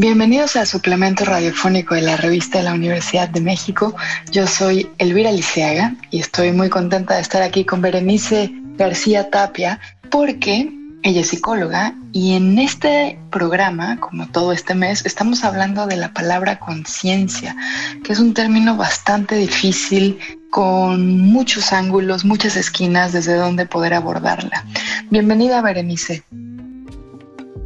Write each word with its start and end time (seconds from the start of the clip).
Bienvenidos 0.00 0.54
al 0.54 0.68
suplemento 0.68 1.24
radiofónico 1.24 1.96
de 1.96 2.02
la 2.02 2.16
revista 2.16 2.58
de 2.58 2.64
la 2.64 2.72
Universidad 2.72 3.28
de 3.30 3.40
México. 3.40 3.96
Yo 4.30 4.46
soy 4.46 4.88
Elvira 4.98 5.32
Liceaga 5.32 5.96
y 6.12 6.20
estoy 6.20 6.52
muy 6.52 6.68
contenta 6.68 7.16
de 7.16 7.20
estar 7.20 7.42
aquí 7.42 7.64
con 7.64 7.82
Berenice 7.82 8.48
García 8.76 9.28
Tapia 9.28 9.80
porque 10.08 10.70
ella 11.02 11.20
es 11.20 11.26
psicóloga 11.26 11.96
y 12.12 12.34
en 12.34 12.60
este 12.60 13.18
programa, 13.32 13.98
como 13.98 14.28
todo 14.28 14.52
este 14.52 14.76
mes, 14.76 15.04
estamos 15.04 15.42
hablando 15.42 15.88
de 15.88 15.96
la 15.96 16.12
palabra 16.12 16.60
conciencia, 16.60 17.56
que 18.04 18.12
es 18.12 18.20
un 18.20 18.34
término 18.34 18.76
bastante 18.76 19.34
difícil 19.34 20.16
con 20.50 21.18
muchos 21.18 21.72
ángulos, 21.72 22.24
muchas 22.24 22.54
esquinas 22.54 23.12
desde 23.12 23.34
donde 23.34 23.66
poder 23.66 23.94
abordarla. 23.94 24.64
Bienvenida, 25.10 25.60
Berenice. 25.60 26.22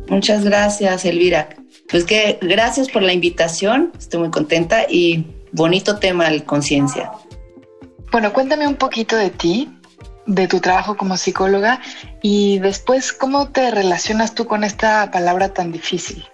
Muchas 0.09 0.45
gracias, 0.45 1.05
Elvira. 1.05 1.51
Pues 1.93 2.05
que 2.05 2.39
gracias 2.41 2.89
por 2.89 3.03
la 3.03 3.13
invitación, 3.13 3.93
estoy 3.99 4.21
muy 4.21 4.31
contenta 4.31 4.87
y 4.89 5.27
bonito 5.53 5.99
tema 5.99 6.27
el 6.29 6.45
conciencia. 6.45 7.13
Bueno, 8.11 8.33
cuéntame 8.33 8.67
un 8.67 8.77
poquito 8.77 9.15
de 9.15 9.29
ti, 9.29 9.69
de 10.27 10.49
tu 10.49 10.61
trabajo 10.61 10.97
como 10.97 11.19
psicóloga 11.19 11.83
y 12.23 12.61
después 12.61 13.13
cómo 13.13 13.49
te 13.49 13.71
relacionas 13.71 14.34
tú 14.34 14.47
con 14.47 14.65
esta 14.65 15.11
palabra 15.11 15.53
tan 15.53 15.71
difícil. 15.71 16.25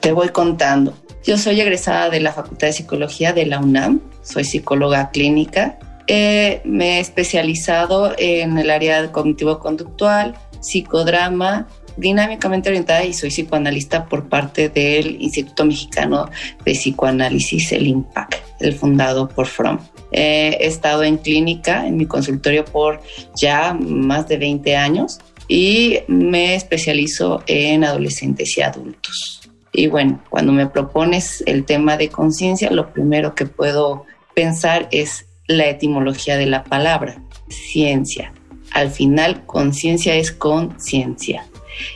Te 0.00 0.12
voy 0.12 0.28
contando. 0.28 0.94
Yo 1.24 1.38
soy 1.38 1.62
egresada 1.62 2.10
de 2.10 2.20
la 2.20 2.34
Facultad 2.34 2.66
de 2.66 2.74
Psicología 2.74 3.32
de 3.32 3.46
la 3.46 3.60
UNAM, 3.60 4.02
soy 4.20 4.44
psicóloga 4.44 5.10
clínica. 5.10 5.78
me 6.06 6.98
he 6.98 7.00
especializado 7.00 8.14
en 8.18 8.58
el 8.58 8.68
área 8.68 9.10
cognitivo-conductual, 9.10 10.34
psicodrama 10.60 11.66
dinámicamente 11.96 12.68
orientada 12.68 13.04
y 13.04 13.12
soy 13.12 13.30
psicoanalista 13.30 14.06
por 14.06 14.28
parte 14.28 14.68
del 14.68 15.20
Instituto 15.20 15.64
Mexicano 15.64 16.30
de 16.64 16.72
Psicoanálisis, 16.72 17.72
el 17.72 17.86
IMPAC, 17.86 18.42
el 18.60 18.74
fundado 18.74 19.28
por 19.28 19.46
Fromm. 19.46 19.78
he 20.10 20.66
estado 20.66 21.02
en 21.04 21.16
clínica, 21.18 21.86
en 21.86 21.96
mi 21.96 22.06
consultorio 22.06 22.64
por 22.64 23.00
ya 23.34 23.74
más 23.74 24.28
de 24.28 24.36
20 24.36 24.76
años 24.76 25.20
y 25.48 26.00
me 26.08 26.54
especializo 26.54 27.42
en 27.46 27.84
adolescentes 27.84 28.56
y 28.56 28.62
adultos. 28.62 29.40
Y 29.72 29.86
bueno, 29.86 30.22
cuando 30.28 30.52
me 30.52 30.66
propones 30.66 31.42
el 31.46 31.64
tema 31.64 31.96
de 31.96 32.08
conciencia, 32.08 32.70
lo 32.70 32.92
primero 32.92 33.34
que 33.34 33.46
puedo 33.46 34.04
pensar 34.34 34.88
es 34.90 35.26
la 35.46 35.66
etimología 35.66 36.36
de 36.36 36.46
la 36.46 36.64
palabra, 36.64 37.22
ciencia. 37.48 38.32
Al 38.72 38.90
final, 38.90 39.44
conciencia 39.46 40.14
es 40.14 40.30
conciencia 40.32 41.46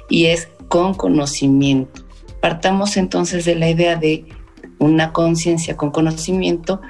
y 0.09 0.27
es 0.27 0.49
con 0.69 0.95
conocimiento. 0.95 2.03
Partamos 2.41 2.97
entonces 2.97 3.45
de 3.45 3.55
la 3.55 3.71
idea 3.71 3.97
de 3.97 4.25
una 4.79 5.13
conciencia 5.13 5.77
con 5.77 5.91
conocimiento 5.91 6.81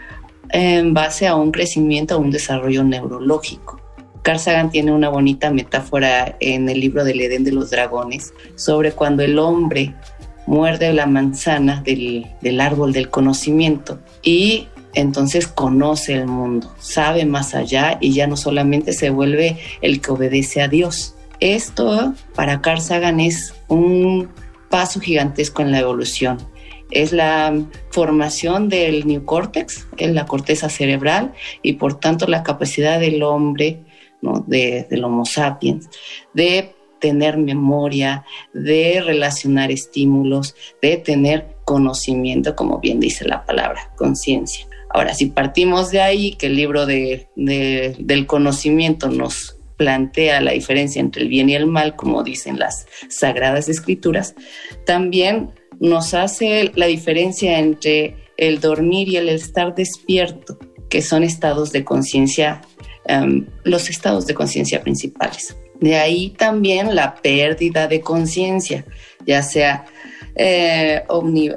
en 0.51 0.95
base 0.95 1.27
a 1.27 1.37
un 1.37 1.53
crecimiento, 1.53 2.15
a 2.15 2.19
un 2.19 2.31
desarrollo 2.31 2.85
neurológico. 2.85 3.81
Carl 4.23 4.71
tiene 4.71 4.91
una 4.91 5.09
bonita 5.09 5.53
metáfora 5.53 6.37
en 6.41 6.69
el 6.69 6.81
libro 6.81 7.05
del 7.05 7.21
Edén 7.21 7.45
de 7.45 7.53
los 7.53 7.71
Dragones 7.71 8.35
sobre 8.57 8.91
cuando 8.91 9.23
el 9.23 9.39
hombre 9.39 9.95
muerde 10.47 10.93
la 10.93 11.07
manzana 11.07 11.83
del 11.85 12.61
árbol 12.61 12.93
del 12.93 13.09
conocimiento 13.09 14.01
y 14.23 14.67
entonces 14.95 15.47
conoce 15.47 16.15
el 16.15 16.27
mundo, 16.27 16.75
sabe 16.79 17.27
más 17.27 17.55
allá 17.55 17.99
y 18.01 18.15
ya 18.15 18.27
no 18.27 18.37
solamente 18.37 18.95
se 18.95 19.11
vuelve 19.11 19.59
el 19.83 20.01
que 20.01 20.11
obedece 20.11 20.63
a 20.63 20.69
Dios, 20.69 21.16
esto 21.41 22.15
para 22.35 22.61
Carl 22.61 22.81
Sagan 22.81 23.21
es 23.21 23.55
un 23.69 24.29
paso 24.71 25.01
gigantesco 25.01 25.63
en 25.63 25.73
la 25.73 25.81
evolución. 25.81 26.39
Es 26.91 27.13
la 27.13 27.53
formación 27.91 28.69
del 28.69 29.07
neocórtex, 29.07 29.89
en 29.97 30.15
la 30.15 30.27
corteza 30.27 30.69
cerebral 30.69 31.33
y 31.63 31.75
por 31.75 31.99
tanto 31.99 32.27
la 32.27 32.43
capacidad 32.43 33.01
del 33.01 33.23
hombre, 33.23 33.81
¿no? 34.23 34.45
de, 34.47 34.87
del 34.89 35.05
Homo 35.05 35.25
sapiens, 35.25 35.89
de 36.33 36.75
tener 37.01 37.39
memoria, 37.39 38.25
de 38.53 39.03
relacionar 39.05 39.71
estímulos, 39.71 40.55
de 40.81 40.97
tener 40.97 41.57
conocimiento, 41.65 42.55
como 42.55 42.79
bien 42.79 43.01
dice 43.01 43.27
la 43.27 43.45
palabra, 43.45 43.93
conciencia. 43.97 44.67
Ahora, 44.91 45.13
si 45.13 45.27
partimos 45.27 45.91
de 45.91 46.01
ahí, 46.01 46.37
que 46.37 46.47
el 46.47 46.57
libro 46.57 46.87
de, 46.87 47.29
del 47.35 48.27
conocimiento 48.27 49.11
nos 49.11 49.56
plantea 49.77 50.41
la 50.41 50.53
diferencia 50.53 51.01
entre 51.01 51.23
el 51.23 51.29
bien 51.29 51.49
y 51.49 51.55
el 51.55 51.67
mal, 51.67 51.97
como 51.97 52.23
dicen 52.23 52.59
las 52.59 52.87
sagradas 53.09 53.69
escrituras, 53.69 54.35
también 54.85 55.51
nos 55.81 56.15
hace 56.15 56.73
la 56.75 56.87
diferencia 56.87 57.59
entre 57.59 58.17
el 58.37 58.61
dormir 58.61 59.09
y 59.09 59.17
el 59.17 59.29
estar 59.29 59.75
despierto, 59.75 60.59
que 60.89 61.03
son 61.03 61.23
estados 61.23 61.73
de 61.73 61.85
conciencia, 61.85 62.63
em, 63.07 63.47
los 63.65 63.91
estados 63.91 64.27
de 64.27 64.35
conciencia 64.35 64.83
principales. 64.83 65.57
De 65.81 65.97
ahí 65.97 66.31
también 66.31 66.95
la 66.95 67.17
pérdida 67.17 67.87
de 67.87 68.01
conciencia, 68.01 68.85
ya 69.27 69.43
sea 69.43 69.85
eh, 70.39 71.03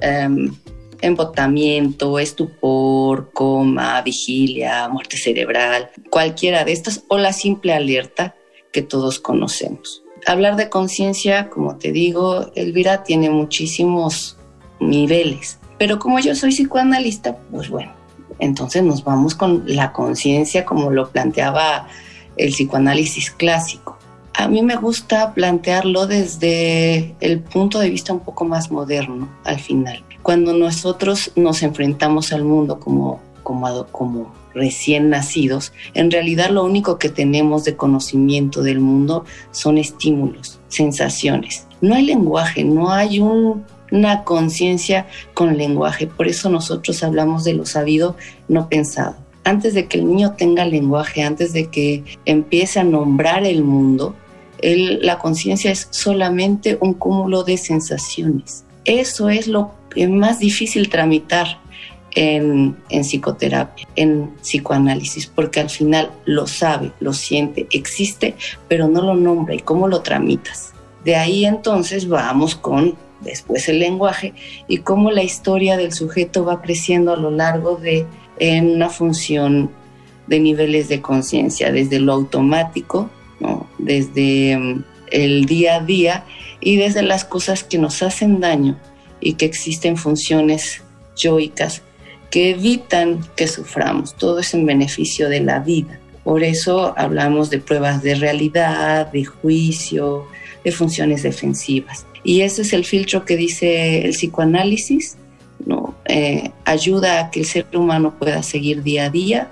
em, 0.02 0.56
embotamiento, 1.02 2.20
estupor, 2.20 3.32
coma, 3.34 4.02
vigilia, 4.02 4.88
muerte 4.90 5.18
cerebral, 5.18 5.90
cualquiera 6.10 6.66
de 6.66 6.74
estas 6.74 7.04
o 7.08 7.18
la 7.18 7.34
simple 7.34 7.74
alerta 7.74 8.36
que 8.72 8.82
todos 8.82 9.20
conocemos. 9.20 10.04
Hablar 10.28 10.56
de 10.56 10.70
conciencia, 10.70 11.50
como 11.50 11.78
te 11.78 11.92
digo, 11.92 12.52
Elvira, 12.56 13.04
tiene 13.04 13.30
muchísimos 13.30 14.38
niveles, 14.80 15.60
pero 15.78 16.00
como 16.00 16.20
yo 16.20 16.36
soy 16.36 16.52
psicoanalista, 16.52 17.38
pues 17.52 17.70
bueno, 17.70 17.94
entonces 18.40 18.84
nos 18.84 19.04
vamos 19.04 19.36
con 19.36 19.64
la 19.66 19.94
conciencia 19.94 20.66
como 20.66 20.92
lo 20.92 21.10
planteaba 21.10 21.88
el 22.38 22.52
psicoanálisis 22.52 23.32
clásico. 23.32 23.98
A 24.34 24.48
mí 24.48 24.62
me 24.62 24.76
gusta 24.76 25.34
plantearlo 25.34 26.08
desde 26.08 27.16
el 27.20 27.42
punto 27.42 27.80
de 27.80 27.90
vista 27.90 28.14
un 28.14 28.22
poco 28.22 28.46
más 28.46 28.72
moderno 28.72 29.30
al 29.44 29.60
final 29.60 30.04
cuando 30.30 30.54
nosotros 30.54 31.32
nos 31.36 31.64
enfrentamos 31.64 32.32
al 32.34 32.44
mundo 32.44 32.80
como, 32.80 33.20
como, 33.42 33.88
como 33.88 34.32
recién 34.54 35.10
nacidos, 35.10 35.74
en 35.96 36.12
realidad 36.12 36.52
lo 36.52 36.64
único 36.64 37.00
que 37.00 37.10
tenemos 37.10 37.64
de 37.64 37.76
conocimiento 37.76 38.62
del 38.62 38.80
mundo 38.80 39.26
son 39.50 39.80
estímulos, 39.80 40.60
sensaciones. 40.68 41.66
No 41.82 41.96
hay 41.96 42.06
lenguaje, 42.06 42.64
no 42.64 42.92
hay 42.92 43.20
una 43.20 44.24
conciencia 44.24 45.08
con 45.34 45.58
lenguaje. 45.58 46.06
Por 46.06 46.28
eso 46.28 46.48
nosotros 46.52 47.02
hablamos 47.02 47.44
de 47.44 47.56
lo 47.56 47.66
sabido, 47.66 48.16
no 48.48 48.70
pensado. 48.70 49.16
Antes 49.46 49.74
de 49.74 49.88
que 49.88 49.98
el 49.98 50.06
niño 50.06 50.36
tenga 50.38 50.64
lenguaje, 50.64 51.24
antes 51.24 51.54
de 51.54 51.72
que 51.72 52.04
empiece 52.26 52.80
a 52.80 52.84
nombrar 52.84 53.48
el 53.48 53.64
mundo, 53.64 54.14
la 54.62 55.18
conciencia 55.18 55.72
es 55.72 55.88
solamente 55.90 56.78
un 56.82 56.94
cúmulo 56.94 57.44
de 57.44 57.58
sensaciones. 57.58 58.66
Eso 58.86 59.30
es 59.30 59.48
lo 59.48 59.72
más 60.10 60.40
difícil 60.40 60.90
tramitar 60.90 61.60
en, 62.16 62.76
psicoterapia, 62.90 63.88
en 63.96 64.32
psicoanálisis, 64.42 65.28
porque 65.28 65.60
al 65.60 65.70
final 65.70 66.12
lo 66.26 66.48
sabe, 66.48 66.92
lo 67.00 67.14
siente, 67.14 67.68
existe, 67.72 68.36
pero 68.68 68.88
no 68.88 69.02
lo 69.02 69.16
nombra. 69.16 69.56
¿Y 69.56 69.60
cómo 69.60 69.88
lo 69.88 70.02
tramitas? 70.02 70.74
De 71.04 71.16
ahí 71.16 71.46
entonces 71.46 72.08
vamos 72.08 72.56
con 72.56 72.96
después 73.22 73.68
el 73.68 73.80
lenguaje 73.80 74.34
y 74.68 74.78
cómo 74.78 75.12
la 75.12 75.24
historia 75.24 75.76
del 75.78 75.94
sujeto 75.94 76.46
va 76.46 76.62
creciendo 76.62 77.14
a 77.14 77.18
lo 77.18 77.32
largo 77.32 77.76
de 77.76 78.06
en 78.40 78.70
una 78.70 78.90
función 78.90 79.70
de 80.28 80.40
niveles 80.40 80.88
de 80.88 81.02
conciencia, 81.02 81.72
desde 81.72 82.00
lo 82.00 82.14
automático, 82.14 83.10
desde 83.78 84.58
mm, 84.58 84.84
el 85.12 85.46
día 85.46 85.76
a 85.76 85.80
día 85.82 86.24
y 86.62 86.78
desde 86.78 87.02
las 87.02 87.26
cosas 87.26 87.64
que 87.64 87.78
nos 87.78 88.02
hacen 88.04 88.40
daño 88.40 88.78
y 89.22 89.34
que 89.34 89.46
existen 89.46 89.98
funciones 89.98 90.82
yoicas 91.16 91.82
que 92.30 92.52
evitan 92.52 93.26
que 93.36 93.48
suframos. 93.48 94.16
Todo 94.16 94.40
es 94.40 94.54
en 94.54 94.66
beneficio 94.66 95.30
de 95.30 95.42
la 95.42 95.60
vida. 95.60 96.00
Por 96.24 96.44
eso 96.44 96.94
hablamos 96.98 97.50
de 97.50 97.60
pruebas 97.60 98.04
de 98.04 98.16
realidad, 98.16 99.12
de 99.12 99.26
juicio, 99.26 100.28
de 100.64 100.72
funciones 100.72 101.24
defensivas. 101.24 102.06
Y 102.24 102.42
ese 102.42 102.62
es 102.62 102.74
el 102.74 102.86
filtro 102.86 103.26
que 103.26 103.36
dice 103.36 104.06
el 104.06 104.12
psicoanálisis, 104.12 105.18
¿no? 105.66 105.96
Eh, 106.06 106.52
ayuda 106.66 107.20
a 107.20 107.32
que 107.32 107.40
el 107.40 107.46
ser 107.46 107.66
humano 107.74 108.14
pueda 108.18 108.44
seguir 108.44 108.84
día 108.84 109.06
a 109.06 109.10
día 109.10 109.52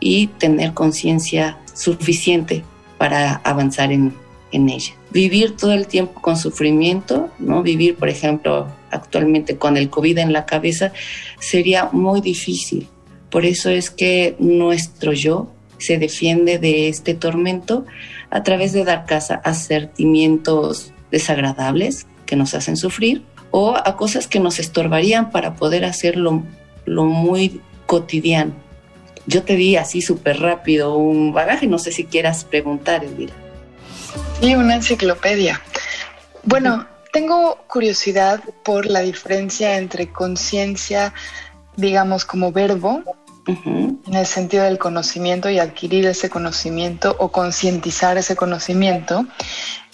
y 0.00 0.28
tener 0.28 0.72
conciencia 0.72 1.58
suficiente 1.74 2.62
para 2.98 3.34
avanzar 3.44 3.92
en, 3.92 4.14
en 4.54 4.68
ella. 4.68 4.94
Vivir 5.10 5.56
todo 5.56 5.72
el 5.72 5.86
tiempo 5.86 6.20
con 6.22 6.36
sufrimiento, 6.36 7.30
¿no? 7.38 7.62
Vivir, 7.62 7.96
por 7.96 8.08
ejemplo, 8.08 8.68
actualmente 8.90 9.56
con 9.56 9.76
el 9.76 9.90
COVID 9.90 10.18
en 10.18 10.32
la 10.32 10.46
cabeza, 10.46 10.92
sería 11.40 11.88
muy 11.92 12.20
difícil. 12.20 12.88
Por 13.30 13.44
eso 13.44 13.68
es 13.68 13.90
que 13.90 14.36
nuestro 14.38 15.12
yo 15.12 15.50
se 15.78 15.98
defiende 15.98 16.58
de 16.58 16.88
este 16.88 17.14
tormento 17.14 17.84
a 18.30 18.42
través 18.42 18.72
de 18.72 18.84
dar 18.84 19.06
casa 19.06 19.40
a 19.44 19.54
sentimientos 19.54 20.92
desagradables 21.10 22.06
que 22.26 22.36
nos 22.36 22.54
hacen 22.54 22.76
sufrir 22.76 23.22
o 23.50 23.76
a 23.76 23.96
cosas 23.96 24.26
que 24.26 24.40
nos 24.40 24.58
estorbarían 24.58 25.30
para 25.30 25.56
poder 25.56 25.84
hacerlo 25.84 26.42
lo 26.86 27.04
muy 27.04 27.60
cotidiano. 27.86 28.54
Yo 29.26 29.42
te 29.42 29.56
di 29.56 29.76
así 29.76 30.02
súper 30.02 30.40
rápido 30.40 30.96
un 30.96 31.32
bagaje, 31.32 31.66
no 31.66 31.78
sé 31.78 31.92
si 31.92 32.04
quieras 32.04 32.44
preguntar, 32.44 33.04
Elvira. 33.04 33.43
Sí, 34.40 34.54
una 34.54 34.74
enciclopedia. 34.74 35.60
Bueno, 36.42 36.86
tengo 37.12 37.64
curiosidad 37.66 38.40
por 38.62 38.86
la 38.86 39.00
diferencia 39.00 39.78
entre 39.78 40.12
conciencia, 40.12 41.14
digamos, 41.76 42.24
como 42.24 42.52
verbo, 42.52 43.02
en 43.46 44.14
el 44.14 44.26
sentido 44.26 44.64
del 44.64 44.78
conocimiento 44.78 45.50
y 45.50 45.58
adquirir 45.58 46.06
ese 46.06 46.30
conocimiento 46.30 47.14
o 47.18 47.30
concientizar 47.30 48.16
ese 48.16 48.36
conocimiento, 48.36 49.26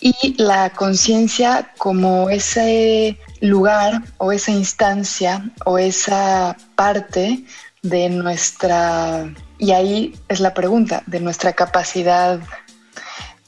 y 0.00 0.34
la 0.38 0.70
conciencia 0.70 1.72
como 1.76 2.30
ese 2.30 3.18
lugar 3.40 4.02
o 4.18 4.32
esa 4.32 4.52
instancia 4.52 5.50
o 5.64 5.78
esa 5.78 6.56
parte 6.74 7.44
de 7.82 8.08
nuestra, 8.08 9.32
y 9.58 9.72
ahí 9.72 10.14
es 10.28 10.40
la 10.40 10.54
pregunta, 10.54 11.02
de 11.06 11.20
nuestra 11.20 11.52
capacidad 11.52 12.40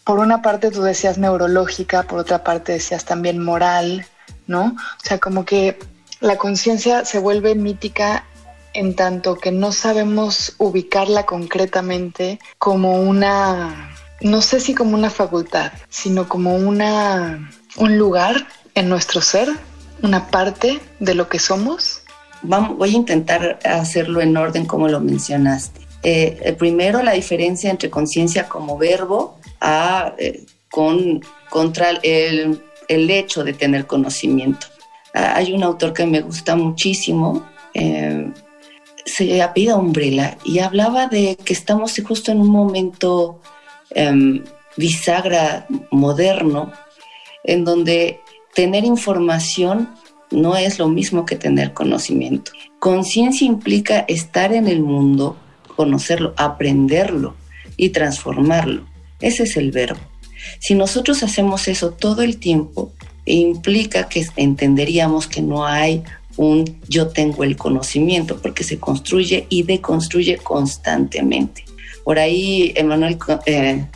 por 0.04 0.19
una 0.19 0.43
parte 0.43 0.70
tú 0.70 0.82
decías 0.82 1.19
neurológica, 1.19 2.02
por 2.04 2.19
otra 2.19 2.43
parte 2.43 2.72
decías 2.72 3.04
también 3.04 3.43
moral, 3.43 4.06
¿no? 4.46 4.76
O 4.76 5.04
sea, 5.04 5.19
como 5.19 5.44
que 5.44 5.78
la 6.20 6.37
conciencia 6.37 7.04
se 7.04 7.19
vuelve 7.19 7.54
mítica 7.54 8.25
en 8.75 8.96
tanto 8.96 9.37
que 9.37 9.52
no 9.52 9.72
sabemos 9.72 10.54
ubicarla 10.58 11.26
concretamente 11.26 12.38
como 12.58 13.00
una, 13.00 13.90
no 14.20 14.40
sé 14.40 14.60
si 14.60 14.75
como 14.75 14.96
una 14.96 15.10
facultad, 15.10 15.72
sino 15.88 16.28
como 16.28 16.56
una, 16.56 17.50
un 17.76 17.98
lugar 17.98 18.46
en 18.75 18.88
nuestro 18.88 19.20
ser, 19.20 19.48
una 20.02 20.28
parte 20.28 20.81
de 21.00 21.14
lo 21.14 21.28
que 21.28 21.38
somos. 21.38 22.02
Vamos, 22.43 22.76
voy 22.76 22.90
a 22.90 22.96
intentar 22.96 23.58
hacerlo 23.64 24.20
en 24.20 24.37
orden 24.37 24.66
como 24.66 24.88
lo 24.88 25.00
mencionaste. 25.00 25.81
Eh, 26.02 26.56
primero, 26.58 27.02
la 27.02 27.12
diferencia 27.12 27.70
entre 27.70 27.88
conciencia 27.88 28.48
como 28.48 28.76
verbo 28.76 29.38
a, 29.62 30.14
eh, 30.19 30.44
con, 30.70 31.23
contra 31.49 31.91
el, 32.03 32.61
el, 32.88 33.11
hecho 33.11 33.44
de 33.44 33.53
tener 33.53 33.87
conocimiento. 33.87 34.67
Ah, 35.14 35.35
hay 35.37 35.53
un 35.53 35.62
autor 35.62 35.93
que 35.93 36.05
me 36.05 36.20
gusta 36.20 36.56
muchísimo, 36.56 37.47
eh, 37.75 38.31
se 39.06 39.41
apellida 39.41 39.76
Umbrella, 39.76 40.37
y 40.44 40.59
hablaba 40.59 41.06
de 41.06 41.37
que 41.37 41.53
estamos 41.53 41.94
justo 42.05 42.32
en 42.32 42.41
un 42.41 42.49
momento 42.49 43.41
em, 43.91 44.44
bisagra 44.76 45.67
moderno, 45.91 46.73
en 47.44 47.65
donde 47.65 48.20
tener 48.55 48.85
información 48.85 49.88
no 50.31 50.56
es 50.56 50.79
lo 50.79 50.88
mismo 50.88 51.26
que 51.26 51.37
tener 51.37 51.73
conocimiento. 51.73 52.53
Conciencia 52.79 53.47
implica 53.47 54.00
estar 54.08 54.53
en 54.53 54.67
el 54.67 54.81
mundo, 54.81 55.37
conocerlo, 55.76 56.32
aprenderlo 56.37 57.35
y 57.76 57.91
transformarlo. 57.91 58.92
Ese 59.22 59.44
es 59.44 59.56
el 59.56 59.70
verbo. 59.70 60.00
Si 60.58 60.74
nosotros 60.74 61.22
hacemos 61.22 61.69
eso 61.69 61.92
todo 61.92 62.22
el 62.22 62.38
tiempo, 62.38 62.92
implica 63.24 64.08
que 64.08 64.26
entenderíamos 64.36 65.26
que 65.26 65.40
no 65.40 65.64
hay 65.64 66.02
un 66.36 66.80
yo 66.88 67.08
tengo 67.08 67.44
el 67.44 67.56
conocimiento, 67.56 68.38
porque 68.40 68.64
se 68.64 68.78
construye 68.78 69.46
y 69.48 69.62
deconstruye 69.62 70.38
constantemente. 70.38 71.64
Por 72.04 72.19
ahí, 72.19 72.72
Emanuel 72.74 73.19
eh, 73.46 73.86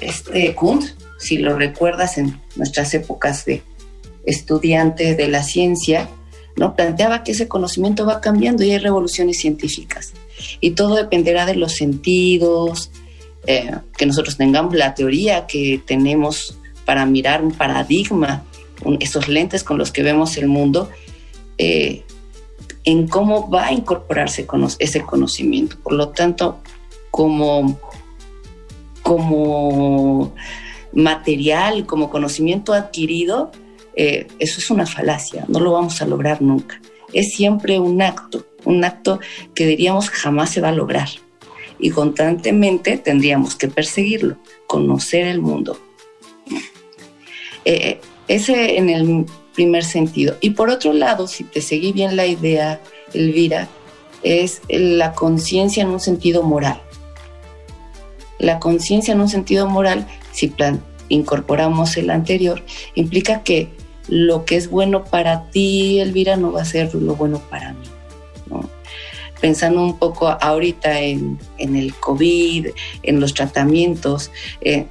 este 0.00 0.54
Kunt, 0.54 0.84
si 1.18 1.38
lo 1.38 1.56
recuerdas 1.56 2.16
en 2.16 2.40
nuestras 2.56 2.94
épocas 2.94 3.44
de 3.44 3.62
estudiante 4.24 5.14
de 5.14 5.28
la 5.28 5.42
ciencia, 5.42 6.08
¿no? 6.56 6.74
planteaba 6.74 7.24
que 7.24 7.32
ese 7.32 7.48
conocimiento 7.48 8.06
va 8.06 8.20
cambiando 8.20 8.62
y 8.62 8.70
hay 8.70 8.78
revoluciones 8.78 9.38
científicas. 9.38 10.12
Y 10.60 10.72
todo 10.72 10.94
dependerá 10.94 11.46
de 11.46 11.56
los 11.56 11.72
sentidos, 11.72 12.90
eh, 13.50 13.70
que 13.96 14.04
nosotros 14.04 14.36
tengamos 14.36 14.74
la 14.74 14.92
teoría 14.92 15.46
que 15.46 15.80
tenemos 15.86 16.58
para 16.84 17.06
mirar 17.06 17.42
un 17.42 17.52
paradigma, 17.52 18.42
esos 19.00 19.26
lentes 19.26 19.64
con 19.64 19.78
los 19.78 19.90
que 19.90 20.02
vemos 20.02 20.36
el 20.36 20.48
mundo, 20.48 20.90
eh, 21.56 22.04
en 22.84 23.08
cómo 23.08 23.48
va 23.48 23.68
a 23.68 23.72
incorporarse 23.72 24.46
ese 24.78 25.00
conocimiento. 25.00 25.78
Por 25.82 25.94
lo 25.94 26.10
tanto, 26.10 26.58
como, 27.10 27.80
como 29.00 30.34
material, 30.92 31.86
como 31.86 32.10
conocimiento 32.10 32.74
adquirido, 32.74 33.50
eh, 33.96 34.26
eso 34.38 34.60
es 34.60 34.70
una 34.70 34.84
falacia, 34.84 35.46
no 35.48 35.58
lo 35.58 35.72
vamos 35.72 36.02
a 36.02 36.06
lograr 36.06 36.42
nunca. 36.42 36.82
Es 37.14 37.32
siempre 37.32 37.78
un 37.78 38.02
acto, 38.02 38.44
un 38.66 38.84
acto 38.84 39.20
que 39.54 39.64
diríamos 39.64 40.10
jamás 40.10 40.50
se 40.50 40.60
va 40.60 40.68
a 40.68 40.72
lograr 40.72 41.08
y 41.78 41.90
constantemente 41.90 42.98
tendríamos 42.98 43.54
que 43.54 43.68
perseguirlo, 43.68 44.36
conocer 44.66 45.26
el 45.26 45.40
mundo. 45.40 45.78
Eh, 47.64 48.00
ese 48.26 48.78
en 48.78 48.90
el 48.90 49.26
primer 49.54 49.84
sentido. 49.84 50.36
Y 50.40 50.50
por 50.50 50.70
otro 50.70 50.92
lado, 50.92 51.26
si 51.26 51.44
te 51.44 51.60
seguí 51.60 51.92
bien 51.92 52.16
la 52.16 52.26
idea, 52.26 52.80
Elvira, 53.12 53.68
es 54.22 54.62
la 54.68 55.12
conciencia 55.12 55.82
en 55.82 55.90
un 55.90 56.00
sentido 56.00 56.42
moral. 56.42 56.80
La 58.38 58.60
conciencia 58.60 59.14
en 59.14 59.20
un 59.20 59.28
sentido 59.28 59.68
moral, 59.68 60.06
si 60.32 60.52
incorporamos 61.08 61.96
el 61.96 62.10
anterior, 62.10 62.62
implica 62.94 63.42
que 63.42 63.68
lo 64.08 64.44
que 64.44 64.56
es 64.56 64.70
bueno 64.70 65.04
para 65.04 65.50
ti, 65.50 66.00
Elvira, 66.00 66.36
no 66.36 66.52
va 66.52 66.62
a 66.62 66.64
ser 66.64 66.94
lo 66.94 67.14
bueno 67.14 67.40
para 67.50 67.72
mí 67.72 67.86
pensando 69.40 69.82
un 69.82 69.98
poco 69.98 70.28
ahorita 70.28 71.00
en, 71.00 71.38
el 71.58 71.94
COVID, 71.94 72.68
en 73.02 73.20
los 73.20 73.34
tratamientos, 73.34 74.30
eh, 74.60 74.86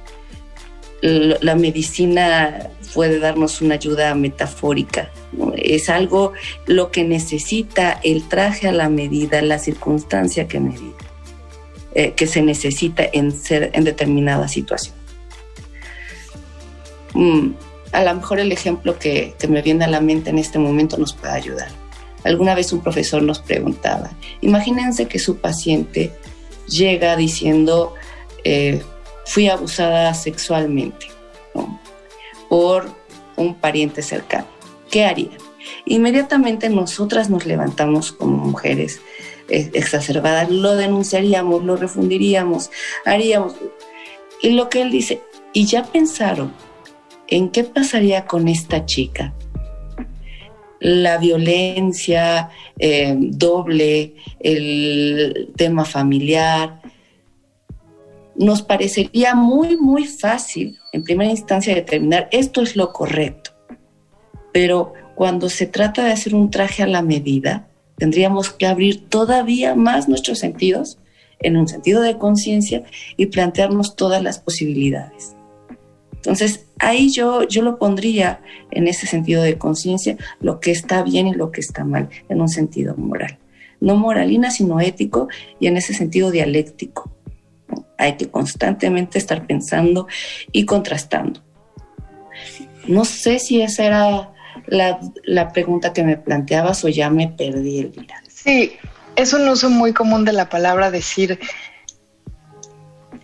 la 1.00 1.54
medicina 1.54 2.70
puede 2.94 3.20
darnos 3.20 3.60
una 3.60 3.74
ayuda 3.74 4.14
metafórica. 4.14 5.10
Es 5.56 5.88
algo 5.88 6.32
lo 6.66 6.90
que 6.90 7.04
necesita 7.04 8.00
el 8.02 8.26
traje 8.28 8.68
a 8.68 8.72
la 8.72 8.88
medida, 8.88 9.40
la 9.42 9.58
circunstancia 9.58 10.48
que 10.48 10.58
medida, 10.58 10.96
eh, 11.94 12.12
que 12.12 12.26
se 12.26 12.42
necesita 12.42 13.04
en, 13.12 13.32
ser, 13.32 13.70
en 13.74 13.84
determinada 13.84 14.48
situación. 14.48 14.94
Mm, 17.14 17.50
a 17.92 18.04
lo 18.04 18.14
mejor 18.14 18.40
el 18.40 18.52
ejemplo 18.52 18.98
que, 18.98 19.34
que 19.38 19.48
me 19.48 19.62
viene 19.62 19.84
a 19.84 19.88
la 19.88 20.00
mente 20.00 20.30
en 20.30 20.38
este 20.38 20.58
momento 20.58 20.96
nos 20.98 21.12
puede 21.12 21.32
ayudar. 21.32 21.68
Alguna 22.24 22.54
vez 22.54 22.72
un 22.72 22.80
profesor 22.80 23.22
nos 23.22 23.40
preguntaba, 23.40 24.10
imagínense 24.40 25.06
que 25.06 25.18
su 25.18 25.38
paciente 25.38 26.12
llega 26.68 27.16
diciendo, 27.16 27.94
eh, 28.44 28.82
fui 29.24 29.48
abusada 29.48 30.12
sexualmente 30.14 31.06
por 32.48 32.90
un 33.36 33.54
pariente 33.54 34.02
cercano. 34.02 34.46
¿Qué 34.90 35.04
haría? 35.04 35.36
Inmediatamente 35.84 36.68
nosotras 36.68 37.30
nos 37.30 37.46
levantamos 37.46 38.12
como 38.12 38.36
mujeres 38.38 39.00
eh, 39.48 39.70
exacerbadas, 39.74 40.50
lo 40.50 40.76
denunciaríamos, 40.76 41.64
lo 41.64 41.76
refundiríamos, 41.76 42.70
haríamos. 43.04 43.54
Y 44.42 44.50
lo 44.50 44.68
que 44.68 44.82
él 44.82 44.90
dice, 44.90 45.20
¿y 45.52 45.66
ya 45.66 45.84
pensaron 45.84 46.52
en 47.26 47.50
qué 47.50 47.64
pasaría 47.64 48.26
con 48.26 48.48
esta 48.48 48.86
chica 48.86 49.34
la 50.80 51.18
violencia 51.18 52.50
eh, 52.78 53.16
doble, 53.18 54.14
el 54.40 55.50
tema 55.56 55.84
familiar. 55.84 56.80
Nos 58.36 58.62
parecería 58.62 59.34
muy, 59.34 59.76
muy 59.76 60.04
fácil 60.04 60.78
en 60.92 61.02
primera 61.02 61.30
instancia 61.30 61.74
determinar 61.74 62.28
esto 62.30 62.62
es 62.62 62.76
lo 62.76 62.92
correcto, 62.92 63.50
pero 64.52 64.92
cuando 65.14 65.48
se 65.48 65.66
trata 65.66 66.04
de 66.04 66.12
hacer 66.12 66.34
un 66.34 66.50
traje 66.50 66.84
a 66.84 66.86
la 66.86 67.02
medida, 67.02 67.68
tendríamos 67.96 68.50
que 68.50 68.66
abrir 68.66 69.08
todavía 69.08 69.74
más 69.74 70.08
nuestros 70.08 70.38
sentidos 70.38 70.98
en 71.40 71.56
un 71.56 71.66
sentido 71.66 72.02
de 72.02 72.18
conciencia 72.18 72.84
y 73.16 73.26
plantearnos 73.26 73.96
todas 73.96 74.22
las 74.22 74.38
posibilidades. 74.38 75.37
Entonces, 76.28 76.66
ahí 76.78 77.08
yo, 77.08 77.44
yo 77.44 77.62
lo 77.62 77.78
pondría 77.78 78.42
en 78.70 78.86
ese 78.86 79.06
sentido 79.06 79.42
de 79.42 79.56
conciencia, 79.56 80.18
lo 80.40 80.60
que 80.60 80.70
está 80.70 81.02
bien 81.02 81.26
y 81.26 81.32
lo 81.32 81.50
que 81.52 81.62
está 81.62 81.84
mal, 81.84 82.10
en 82.28 82.42
un 82.42 82.50
sentido 82.50 82.94
moral. 82.98 83.38
no 83.80 83.96
moralina, 83.96 84.50
sino 84.50 84.78
ético 84.78 85.28
y 85.58 85.68
en 85.68 85.78
ese 85.78 85.94
sentido 85.94 86.30
dialéctico. 86.30 87.10
Hay 87.96 88.18
que 88.18 88.28
constantemente 88.28 89.16
estar 89.16 89.46
pensando 89.46 90.06
y 90.52 90.66
contrastando. 90.66 91.40
No 92.86 93.06
sé 93.06 93.38
si 93.38 93.62
esa 93.62 93.84
era 93.86 94.32
la, 94.66 95.52
pregunta 95.54 95.94
que 95.94 96.04
me 96.04 96.18
planteabas 96.18 96.84
o 96.84 96.90
ya 96.90 97.08
me 97.08 97.28
perdí, 97.28 97.78
Elvira. 97.78 98.22
Sí, 98.28 98.74
es 99.16 99.32
un 99.32 99.48
uso 99.48 99.70
muy 99.70 99.94
común 99.94 100.26
de 100.26 100.34
la 100.34 100.50
palabra 100.50 100.90
decir 100.90 101.40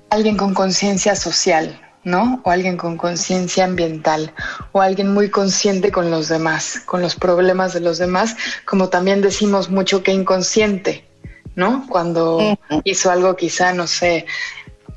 alguien 0.08 0.38
con 0.38 0.54
conciencia 0.54 1.14
social, 1.16 1.83
¿no? 2.04 2.40
O 2.44 2.50
alguien 2.50 2.76
con 2.76 2.96
conciencia 2.96 3.64
ambiental, 3.64 4.32
o 4.73 4.80
alguien 4.80 5.12
muy 5.12 5.30
consciente 5.30 5.90
con 5.90 6.11
los 6.11 6.28
demás, 6.28 6.80
con 6.84 7.02
los 7.02 7.14
problemas 7.14 7.73
de 7.73 7.80
los 7.80 7.99
demás, 7.99 8.37
como 8.64 8.88
también 8.88 9.23
decimos 9.23 9.70
mucho 9.70 10.02
que 10.02 10.12
inconsciente, 10.12 11.04
¿no? 11.54 11.87
Cuando 11.88 12.58
hizo 12.84 13.11
algo 13.11 13.37
quizá, 13.37 13.73
no 13.73 13.87
sé, 13.87 14.26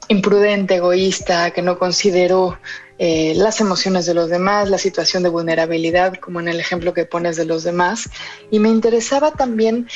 imprudente, 0.10 0.76
egoísta, 0.76 1.52
que 1.52 1.62
no 1.62 1.78
consideró 1.78 2.58
eh, 3.00 3.34
las 3.36 3.62
emociones 3.62 4.06
de 4.06 4.14
los 4.14 4.30
demás, 4.30 4.70
la 4.70 4.78
situación 4.78 5.24
de 5.24 5.30
vulnerabilidad, 5.30 6.16
como 6.16 6.40
en 6.40 6.48
el 6.48 6.60
ejemplo 6.60 6.94
que 6.94 7.06
pones 7.06 7.36
de 7.36 7.46
los 7.46 7.64
demás. 7.64 8.10
Y 8.50 8.60
me 8.60 8.70
interesaba 8.70 9.32
también 9.32 9.88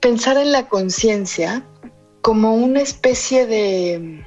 pensar 0.00 0.36
en 0.36 0.52
la 0.52 0.68
conciencia 0.68 1.64
como 2.22 2.54
una 2.54 2.80
especie 2.80 3.46
de... 3.46 4.24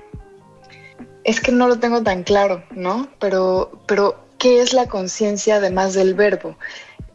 Es 1.23 1.39
que 1.39 1.51
no 1.51 1.67
lo 1.67 1.79
tengo 1.79 2.01
tan 2.01 2.23
claro, 2.23 2.63
¿no? 2.71 3.09
Pero, 3.19 3.81
pero 3.85 4.23
¿qué 4.38 4.61
es 4.61 4.73
la 4.73 4.88
conciencia 4.88 5.57
además 5.57 5.93
del 5.93 6.13
verbo? 6.13 6.57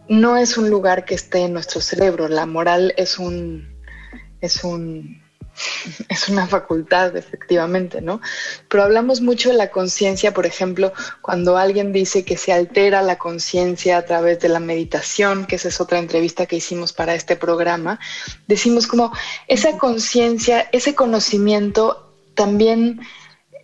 No 0.08 0.36
es 0.36 0.58
un 0.58 0.70
lugar 0.70 1.04
que 1.04 1.14
esté 1.14 1.40
en 1.40 1.54
nuestro 1.54 1.80
cerebro, 1.80 2.28
la 2.28 2.46
moral 2.46 2.92
es 2.96 3.18
un, 3.18 3.66
es 4.40 4.62
un 4.62 5.24
es 6.08 6.28
una 6.28 6.46
facultad, 6.46 7.16
efectivamente, 7.16 8.00
¿no? 8.00 8.20
Pero 8.68 8.82
hablamos 8.82 9.20
mucho 9.20 9.50
de 9.50 9.56
la 9.56 9.70
conciencia, 9.70 10.34
por 10.34 10.46
ejemplo, 10.46 10.92
cuando 11.20 11.56
alguien 11.56 11.92
dice 11.92 12.24
que 12.24 12.36
se 12.36 12.52
altera 12.52 13.02
la 13.02 13.18
conciencia 13.18 13.98
a 13.98 14.04
través 14.04 14.40
de 14.40 14.48
la 14.48 14.60
meditación, 14.60 15.46
que 15.46 15.56
esa 15.56 15.68
es 15.68 15.80
otra 15.80 15.98
entrevista 15.98 16.46
que 16.46 16.56
hicimos 16.56 16.92
para 16.92 17.14
este 17.14 17.36
programa, 17.36 18.00
decimos 18.46 18.86
como 18.86 19.12
esa 19.48 19.78
conciencia, 19.78 20.68
ese 20.72 20.94
conocimiento 20.94 22.12
también 22.34 23.00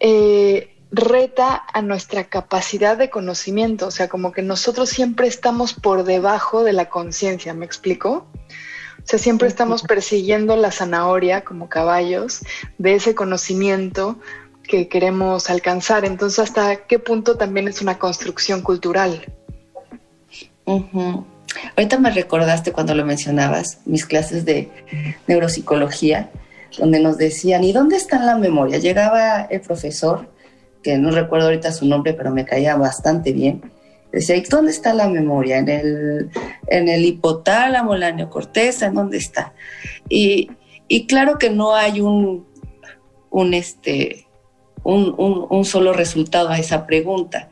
eh, 0.00 0.76
reta 0.90 1.62
a 1.73 1.83
nuestra 1.83 2.25
capacidad 2.25 2.97
de 2.97 3.11
conocimiento, 3.11 3.87
o 3.87 3.90
sea, 3.90 4.09
como 4.09 4.33
que 4.33 4.42
nosotros 4.42 4.88
siempre 4.88 5.28
estamos 5.28 5.73
por 5.73 6.04
debajo 6.04 6.64
de 6.64 6.73
la 6.73 6.88
conciencia, 6.88 7.54
¿me 7.54 7.64
explico? 7.64 8.26
O 8.99 9.07
sea, 9.07 9.19
siempre 9.19 9.49
estamos 9.49 9.83
persiguiendo 9.83 10.57
la 10.57 10.73
zanahoria 10.73 11.42
como 11.42 11.69
caballos 11.69 12.40
de 12.78 12.95
ese 12.95 13.14
conocimiento 13.14 14.19
que 14.64 14.88
queremos 14.88 15.49
alcanzar. 15.49 16.04
Entonces, 16.04 16.38
¿hasta 16.38 16.76
qué 16.87 16.99
punto 16.99 17.37
también 17.37 17.69
es 17.69 17.80
una 17.80 17.99
construcción 17.99 18.62
cultural? 18.62 19.33
Ahorita 21.76 21.99
me 21.99 22.11
recordaste 22.11 22.73
cuando 22.73 22.95
lo 22.95 23.04
mencionabas, 23.04 23.80
mis 23.85 24.07
clases 24.07 24.45
de 24.45 24.71
neuropsicología, 25.26 26.30
donde 26.78 27.00
nos 27.00 27.18
decían, 27.18 27.64
¿y 27.64 27.72
dónde 27.72 27.96
está 27.96 28.22
la 28.22 28.36
memoria? 28.36 28.78
Llegaba 28.78 29.42
el 29.42 29.60
profesor, 29.60 30.28
que 30.82 30.96
no 30.98 31.10
recuerdo 31.10 31.46
ahorita 31.46 31.72
su 31.72 31.86
nombre, 31.86 32.14
pero 32.14 32.30
me 32.30 32.44
caía 32.44 32.76
bastante 32.76 33.32
bien, 33.32 33.62
Decía, 34.12 34.36
¿y 34.36 34.42
dónde 34.42 34.72
está 34.72 34.92
la 34.92 35.08
memoria? 35.08 35.58
¿En 35.58 35.68
el, 35.68 36.30
en 36.66 36.88
el 36.88 37.04
hipotálamo, 37.04 37.94
la 37.96 38.10
neocorteza? 38.10 38.86
¿En 38.86 38.94
dónde 38.94 39.18
está? 39.18 39.52
Y, 40.08 40.50
claro 41.06 41.38
que 41.38 41.50
no 41.50 41.76
hay 41.76 42.00
un, 42.00 42.46
un, 43.30 43.54
este, 43.54 44.26
un, 44.82 45.64
solo 45.64 45.92
resultado 45.92 46.48
a 46.48 46.58
esa 46.58 46.86
pregunta. 46.86 47.50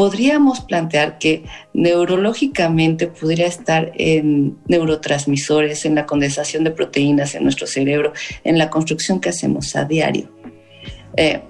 Podríamos 0.00 0.62
plantear 0.62 1.18
que 1.18 1.44
neurológicamente 1.74 3.06
podría 3.06 3.46
estar 3.46 3.92
en 3.96 4.56
neurotransmisores, 4.66 5.84
en 5.84 5.94
la 5.94 6.06
condensación 6.06 6.64
de 6.64 6.70
proteínas 6.70 7.34
en 7.34 7.42
nuestro 7.42 7.66
cerebro, 7.66 8.14
en 8.42 8.56
la 8.56 8.70
construcción 8.70 9.20
que 9.20 9.28
hacemos 9.28 9.76
a 9.76 9.84
diario. 9.84 10.30
Eh, 11.18 11.42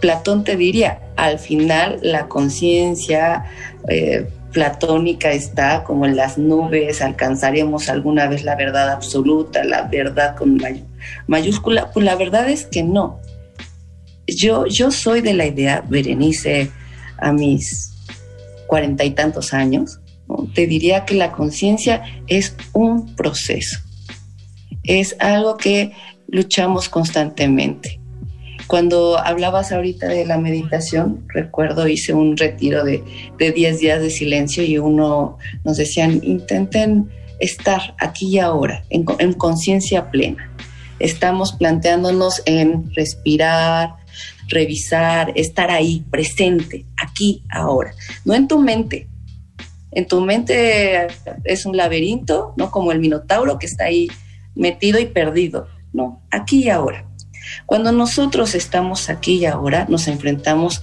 Platón 0.00 0.44
te 0.44 0.56
diría, 0.56 0.98
al 1.16 1.38
final 1.38 1.98
la 2.00 2.26
conciencia 2.26 3.44
eh, 3.88 4.26
platónica 4.50 5.30
está 5.30 5.84
como 5.84 6.06
en 6.06 6.16
las 6.16 6.38
nubes, 6.38 7.02
alcanzaremos 7.02 7.90
alguna 7.90 8.28
vez 8.28 8.44
la 8.44 8.56
verdad 8.56 8.92
absoluta, 8.92 9.62
la 9.62 9.82
verdad 9.82 10.36
con 10.36 10.58
mayúscula. 11.26 11.90
Pues 11.92 12.06
la 12.06 12.16
verdad 12.16 12.48
es 12.48 12.64
que 12.64 12.82
no. 12.82 13.20
Yo, 14.26 14.66
yo 14.66 14.90
soy 14.90 15.20
de 15.20 15.34
la 15.34 15.46
idea, 15.46 15.84
Berenice, 15.88 16.70
a 17.18 17.32
mis 17.32 17.94
cuarenta 18.66 19.04
y 19.04 19.10
tantos 19.10 19.52
años, 19.52 20.00
te 20.54 20.66
diría 20.66 21.04
que 21.04 21.14
la 21.14 21.32
conciencia 21.32 22.02
es 22.26 22.56
un 22.72 23.14
proceso, 23.14 23.78
es 24.82 25.16
algo 25.20 25.56
que 25.56 25.92
luchamos 26.28 26.88
constantemente. 26.88 28.00
Cuando 28.66 29.18
hablabas 29.18 29.72
ahorita 29.72 30.08
de 30.08 30.24
la 30.24 30.38
meditación, 30.38 31.26
recuerdo 31.28 31.86
hice 31.86 32.14
un 32.14 32.36
retiro 32.36 32.82
de, 32.82 33.02
10 33.38 33.78
días 33.78 34.00
de 34.00 34.10
silencio 34.10 34.64
y 34.64 34.78
uno 34.78 35.36
nos 35.64 35.76
decían, 35.76 36.20
intenten 36.24 37.10
estar 37.40 37.94
aquí 38.00 38.28
y 38.28 38.38
ahora, 38.38 38.84
en, 38.88 39.04
en 39.18 39.34
conciencia 39.34 40.10
plena. 40.10 40.50
Estamos 40.98 41.52
planteándonos 41.52 42.42
en 42.46 42.90
respirar, 42.94 43.96
revisar, 44.48 45.32
estar 45.34 45.70
ahí, 45.70 46.04
presente, 46.10 46.86
aquí, 46.96 47.42
ahora. 47.50 47.94
No 48.24 48.34
en 48.34 48.48
tu 48.48 48.60
mente. 48.60 49.08
En 49.90 50.06
tu 50.06 50.20
mente 50.20 51.06
es 51.44 51.66
un 51.66 51.76
laberinto, 51.76 52.52
¿no? 52.56 52.70
Como 52.70 52.92
el 52.92 52.98
minotauro 52.98 53.58
que 53.58 53.66
está 53.66 53.84
ahí 53.84 54.08
metido 54.54 54.98
y 54.98 55.06
perdido. 55.06 55.68
No, 55.92 56.22
aquí 56.30 56.64
y 56.64 56.68
ahora. 56.68 57.04
Cuando 57.66 57.92
nosotros 57.92 58.54
estamos 58.54 59.08
aquí 59.08 59.38
y 59.38 59.46
ahora, 59.46 59.86
nos 59.88 60.08
enfrentamos 60.08 60.80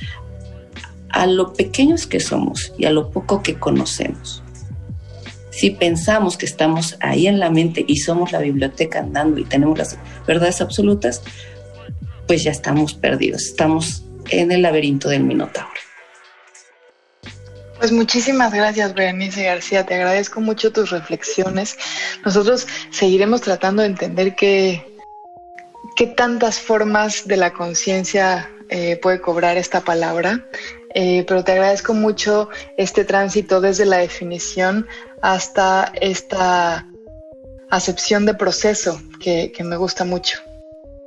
a 1.09 1.25
lo 1.25 1.53
pequeños 1.53 2.07
que 2.07 2.19
somos 2.19 2.73
y 2.77 2.85
a 2.85 2.91
lo 2.91 3.09
poco 3.11 3.43
que 3.43 3.55
conocemos. 3.55 4.41
Si 5.49 5.71
pensamos 5.71 6.37
que 6.37 6.45
estamos 6.45 6.95
ahí 7.01 7.27
en 7.27 7.39
la 7.39 7.49
mente 7.49 7.83
y 7.85 7.97
somos 7.97 8.31
la 8.31 8.39
biblioteca 8.39 8.99
andando 8.99 9.37
y 9.39 9.43
tenemos 9.43 9.77
las 9.77 9.97
verdades 10.25 10.61
absolutas, 10.61 11.21
pues 12.31 12.43
ya 12.43 12.51
estamos 12.51 12.93
perdidos, 12.93 13.43
estamos 13.43 14.03
en 14.29 14.53
el 14.53 14.61
laberinto 14.61 15.09
del 15.09 15.21
Minotauro. 15.21 15.81
Pues 17.77 17.91
muchísimas 17.91 18.53
gracias, 18.53 18.93
Berenice 18.93 19.43
García. 19.43 19.85
Te 19.85 19.95
agradezco 19.95 20.39
mucho 20.39 20.71
tus 20.71 20.91
reflexiones. 20.91 21.75
Nosotros 22.23 22.69
seguiremos 22.89 23.41
tratando 23.41 23.81
de 23.81 23.89
entender 23.89 24.33
qué, 24.35 24.81
qué 25.97 26.07
tantas 26.07 26.57
formas 26.57 27.27
de 27.27 27.35
la 27.35 27.51
conciencia 27.51 28.49
eh, 28.69 28.95
puede 29.01 29.19
cobrar 29.19 29.57
esta 29.57 29.81
palabra, 29.81 30.47
eh, 30.95 31.25
pero 31.27 31.43
te 31.43 31.51
agradezco 31.51 31.93
mucho 31.93 32.47
este 32.77 33.03
tránsito 33.03 33.59
desde 33.59 33.83
la 33.83 33.97
definición 33.97 34.87
hasta 35.21 35.91
esta 35.99 36.87
acepción 37.69 38.25
de 38.25 38.35
proceso 38.35 39.01
que, 39.19 39.51
que 39.51 39.65
me 39.65 39.75
gusta 39.75 40.05
mucho. 40.05 40.39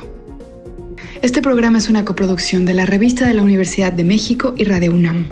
Este 1.20 1.42
programa 1.42 1.78
es 1.78 1.88
una 1.90 2.04
coproducción 2.04 2.64
de 2.64 2.74
la 2.74 2.86
Revista 2.86 3.26
de 3.26 3.34
la 3.34 3.42
Universidad 3.42 3.92
de 3.92 4.04
México 4.04 4.54
y 4.56 4.64
Radio 4.64 4.92
UNAM. 4.92 5.28